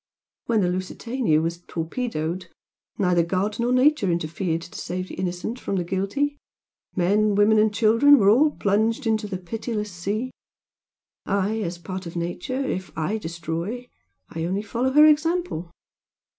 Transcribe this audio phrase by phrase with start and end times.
[0.47, 2.47] When the 'Lusitania' was torpedoed
[2.97, 6.37] neither God nor Nature interfered to save the innocent from the guilty
[6.95, 10.31] men, women and children were all plunged into the pitiless sea.
[11.27, 13.89] I as a part of Nature if I destroy,
[14.27, 15.69] I only follow her example.